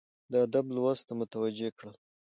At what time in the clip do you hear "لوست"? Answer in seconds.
0.75-1.03